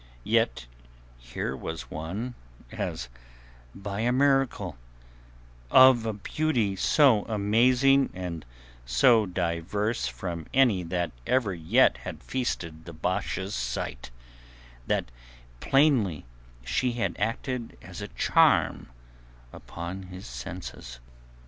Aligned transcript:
Yet 0.23 0.65
here 1.19 1.55
was 1.55 1.91
one 1.91 2.33
as 2.71 3.07
by 3.75 3.99
a 3.99 4.11
miracle, 4.11 4.75
of 5.69 6.07
a 6.07 6.13
beauty 6.13 6.75
so 6.75 7.23
amazing 7.25 8.09
and 8.15 8.43
so 8.83 9.27
diverse 9.27 10.07
from 10.07 10.47
any 10.55 10.81
that 10.81 11.11
ever 11.27 11.53
yet 11.53 11.97
had 11.97 12.23
feasted 12.23 12.85
the 12.85 12.93
Basha's 12.93 13.53
sight, 13.53 14.09
that 14.87 15.11
plainly 15.59 16.25
she 16.65 16.93
had 16.93 17.15
acted 17.19 17.77
as 17.83 18.01
a 18.01 18.07
charm 18.07 18.87
upon 19.53 20.01
his 20.07 20.25
senses. 20.25 20.99